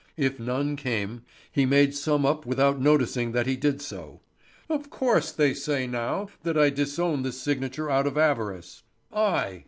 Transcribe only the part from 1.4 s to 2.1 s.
he made